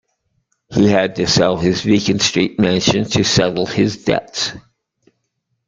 He 0.71 0.87
had 0.87 1.15
to 1.17 1.27
sell 1.27 1.57
his 1.57 1.83
Beacon 1.83 2.17
Street 2.17 2.57
mansion 2.59 3.05
to 3.11 3.23
settle 3.23 3.67
his 3.67 4.03
debts. 4.03 4.53